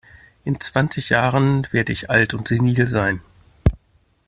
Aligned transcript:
In 0.45 0.59
zwanzig 0.59 1.09
Jahren 1.09 1.67
werde 1.71 1.91
ich 1.91 2.09
alt 2.09 2.33
und 2.33 2.47
senil 2.47 2.87
sein. 2.87 3.21